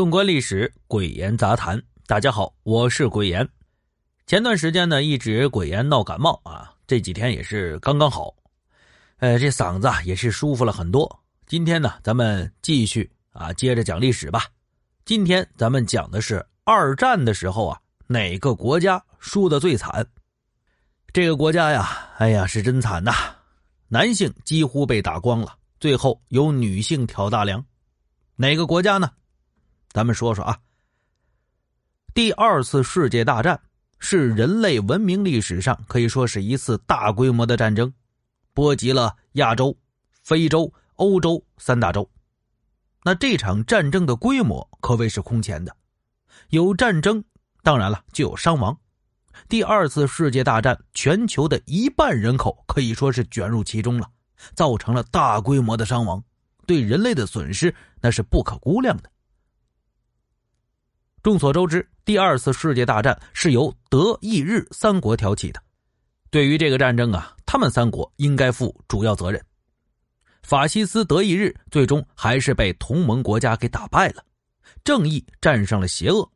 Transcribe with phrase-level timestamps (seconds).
[0.00, 1.78] 纵观历史，鬼言杂谈。
[2.06, 3.46] 大家好，我是鬼言。
[4.26, 8.34] 前段时间呢，一直鬼言闹感冒啊，这几天也是刚刚好，
[9.18, 11.20] 呃，这嗓子也是舒服了很多。
[11.46, 14.46] 今天呢，咱们继续啊，接着讲历史吧。
[15.04, 20.06] 今天咱们讲的是二战的时候啊，哪个国家输的最惨？
[21.12, 23.12] 这个国家呀，哎呀，是真惨呐，
[23.86, 27.62] 男性几乎被打光了，最后由女性挑大梁。
[28.36, 29.10] 哪个国家呢？
[29.90, 30.58] 咱们说说啊。
[32.12, 33.60] 第二次世界大战
[33.98, 37.92] 是人类文明历史上可以说是一次大规模的战争，
[38.52, 39.76] 波及了亚洲、
[40.22, 42.08] 非洲、欧洲三大洲。
[43.04, 45.74] 那这场战争的规模可谓是空前的，
[46.50, 47.22] 有战争，
[47.62, 48.76] 当然了就有伤亡。
[49.48, 54.10] 第二次世界大战，全球的一半人口可以说是卷入其中了，
[54.54, 56.22] 造成了大规模的伤亡，
[56.66, 59.10] 对人类的损失那是不可估量的。
[61.22, 65.62] 众所周知，第二次世界大战是由德意日三国挑起的。
[66.30, 69.38] 对于这个战争啊，他们三国应该负主要责任。
[70.42, 74.24] 法西斯德意日最终还是被同盟国家给打败了，
[74.82, 76.26] 正义战胜了邪恶。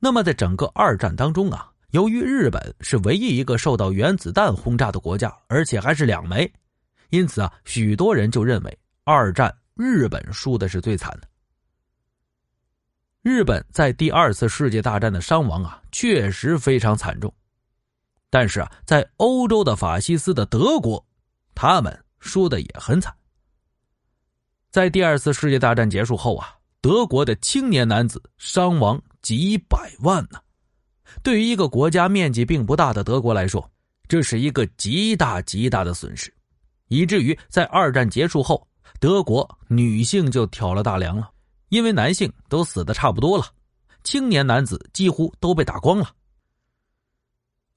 [0.00, 6.52] 那么，在整个二战当中啊，由于日本是唯一一个受到原子弹轰炸的国家，而且还是两枚，
[7.10, 11.27] 因此啊，许多人就认为二战日本输的是最惨的。
[13.22, 17.32] 日本在第二次世界大战的伤亡啊，确实非常惨重。
[18.30, 21.04] 但是啊，在欧洲的法西斯的德国，
[21.54, 23.14] 他们输的也很惨。
[24.70, 30.38] 在第二次世界大战结束后啊，德国的青年男子伤亡几百万呢。
[31.22, 33.68] 对于一个国家面积并不大的德国来说，
[34.06, 36.32] 这是一个极大极大的损失，
[36.88, 38.68] 以至于在二战结束后，
[39.00, 41.30] 德国女性就挑了大梁了。
[41.68, 43.46] 因为男性都死的差不多了，
[44.04, 46.10] 青年男子几乎都被打光了。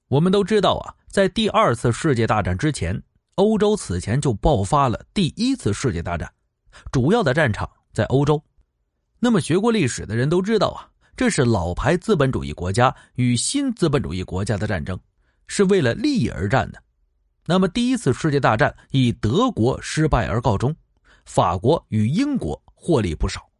[0.08, 3.02] 我们都知道啊，在第二次世界大战之前，
[3.36, 6.30] 欧洲此前就爆发了第一次世界大战，
[6.90, 8.42] 主要的战场在欧洲。
[9.18, 14.98] 那么学过历史的人都知道啊，这是老牌资本主义国家与新资本主义国家的战争，
[15.46, 16.82] 是为了利益而战的。
[17.44, 20.74] 那么第一次世界大战以德国失败而告终，
[21.24, 23.51] 法国与英国获利不少。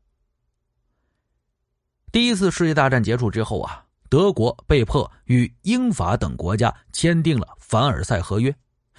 [2.13, 8.55] 第一次世界大战结束之后啊，德国被迫与英法等国家签订了凡尔赛合约，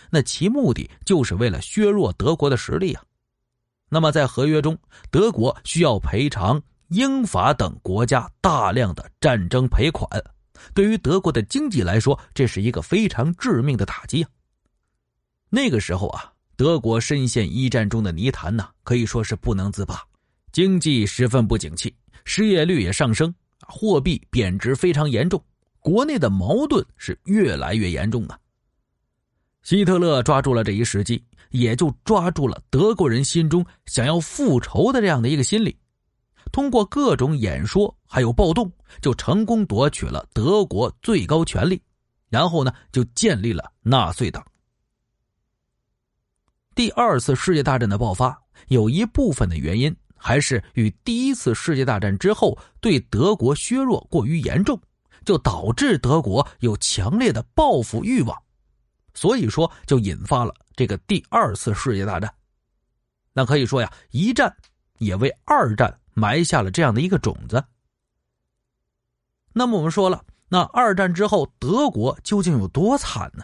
[0.10, 3.04] 那其目的就是为了削弱德国的实力啊。
[3.88, 4.76] 那么在合约中，
[5.12, 10.10] 德国需要赔偿英法等国家大量的战争赔款，
[10.74, 14.30] 对于德国的经济来说，这是一个非常致命的打击啊。
[15.52, 20.02] 那个时候啊，德国深陷一战中的泥潭呐，可以说是不能自拔，
[20.52, 21.96] 经济十分不景气。
[22.26, 23.34] 失业率也上升，
[23.68, 25.44] 货币贬值非常严重，
[25.80, 28.40] 国内的矛盾是越来越严重啊。
[29.64, 35.78] 希特勒抓住了这一时机，也就抓住了德国人心中想要复仇的这样的一个心理，
[36.52, 38.70] 通过各种演说还有暴动，
[39.02, 41.82] 就成功夺取了德国最高权力，
[42.30, 44.46] 然后呢，就建立了纳粹党。
[46.76, 49.96] 第二次世界大战的爆发，有一部分的原因。
[50.26, 54.80] 还是与第一次世界大战之后对德国削弱过于严重，
[55.26, 58.42] 就导致德国有强烈的报复欲望，
[59.14, 62.34] 所以说就引发了这个第二次世界大战。
[63.34, 64.56] 那可以说呀，一战
[64.98, 67.62] 也为二战埋下了这样的一个种子。
[69.52, 73.44] 那么我们说了，那二战之后德国究竟有多惨呢？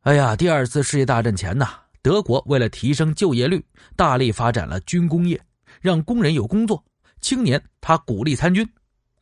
[0.00, 1.83] 哎呀，第二次世界大战前呐。
[2.04, 3.64] 德国为了提升就业率，
[3.96, 5.42] 大力发展了军工业，
[5.80, 6.84] 让工人有工作。
[7.22, 8.68] 青年他鼓励参军，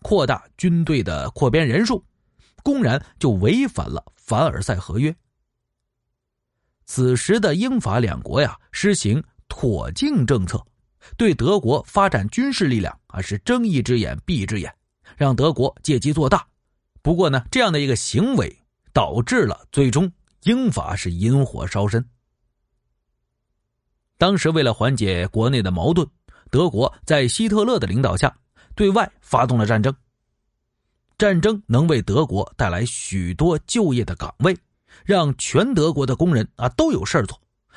[0.02, 2.04] 扩大军队的扩编人数，
[2.64, 5.14] 公然就违反了凡尔赛合约。
[6.84, 10.60] 此时的英法两国呀，实行妥敬政策，
[11.16, 14.74] 对德国发展军事力量啊是睁一只眼闭一只眼，
[15.16, 16.44] 让德国借机做大。
[17.00, 18.58] 不过呢，这样的一个行为
[18.92, 20.10] 导致了最终
[20.42, 22.04] 英法是引火烧身。
[24.22, 26.06] 当时为了缓解国内的矛盾，
[26.48, 28.32] 德国在希特勒的领导下
[28.76, 29.92] 对外发动了战争。
[31.18, 34.56] 战争能为德国带来许多就业的岗位，
[35.04, 37.36] 让全德国的工人啊都有事儿做，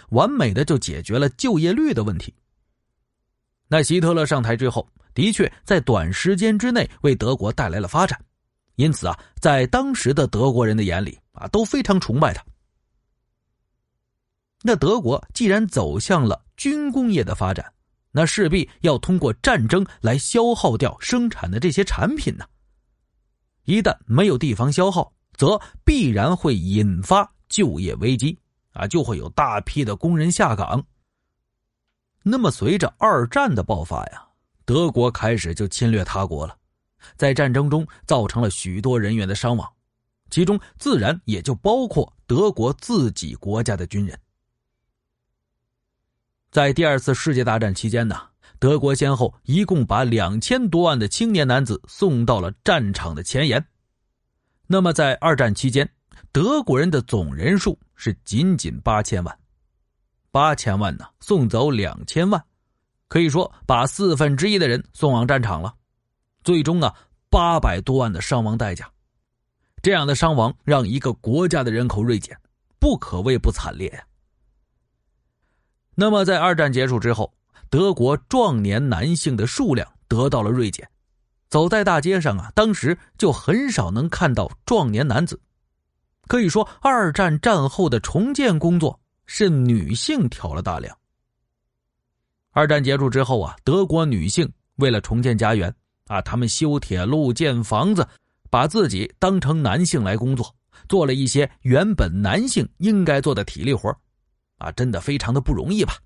[0.09, 2.31] 完美的就解决了就业率的问题。
[3.68, 8.24] 那希特勒上台之后，的确在短时间之内为德国带来了发展，
[8.75, 12.45] 因此啊，在当时的德国人的眼里啊都非常崇拜他。
[14.68, 17.72] 那德国既然走向了军工业的发展，
[18.10, 22.44] 那势必要通过战争来消耗掉生产的这些产品呢。
[23.66, 28.36] 一旦没有地方消耗，则必然会引发就业危机
[28.72, 30.84] 啊，就会有大批的工人下岗。
[32.24, 34.26] 那么，随着二战的爆发呀，
[34.66, 36.58] 德国开始就侵略他国了，
[37.16, 39.72] 在战争中造成了许多人员的伤亡，
[40.32, 44.20] 其中自然也就包括德国自己国家的军人。
[46.56, 48.16] 在第二次世界大战期间呢，
[48.60, 53.62] 德国先后一共把两千多万的青年男子送到了战场的前沿。
[54.66, 55.86] 那么，在二战期间，
[56.31, 59.38] 德国人的总人数是仅仅八千万，
[60.31, 62.42] 八千万呢，送走两千万，
[63.10, 65.75] 可以说把四分之一的人送往战场了。
[66.42, 66.96] 最终啊，
[67.30, 68.90] 八百多万的伤亡代价，
[69.81, 72.40] 这样的伤亡让一个国家的人口锐减，
[72.80, 74.02] 不可谓不惨烈呀。
[75.95, 77.33] 那么，在二战结束之后，
[77.69, 80.88] 德国壮年男性的数量得到了锐减，
[81.50, 85.39] 走在大街上啊，当时就很少能看到壮年男子。
[86.27, 90.95] 可以说，二战战后的重建工作是女性挑了大梁。
[92.51, 95.74] 二战结束之后啊，德国女性为了重建家园
[96.07, 98.06] 啊，他们修铁路、建房子，
[98.50, 100.53] 把自己当成男性来工作，
[100.89, 103.95] 做了一些原本男性应该做的体力活
[104.57, 105.98] 啊，真的非常的不容易吧？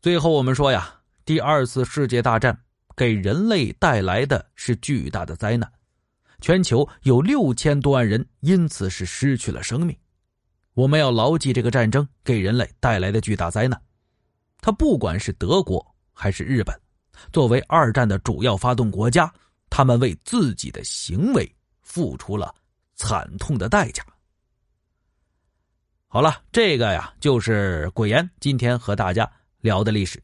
[0.00, 2.56] 最后我们说呀，第二次世界大战
[2.96, 5.70] 给人类带来的是巨大的灾难，
[6.40, 9.96] 全球有六千多万人因此是失去了生命。
[10.74, 13.80] 我们要牢记这个战争给人类带来的巨大灾难，
[14.60, 16.80] 它不管是德国还是日本，
[17.32, 19.32] 作为二战的主要发动国家，
[19.68, 21.52] 他们为自己的行为
[21.82, 22.54] 付出了
[22.94, 24.04] 惨痛的代价。
[26.18, 29.30] 好了，这个呀就是鬼岩今天和大家
[29.60, 30.20] 聊的历史。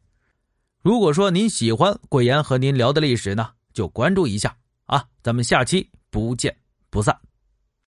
[0.83, 4.57] 如果说您喜欢鬼岩和您聊的历史呢，就关注一下
[4.87, 6.53] 啊，咱们下期不见
[6.91, 7.17] 不散。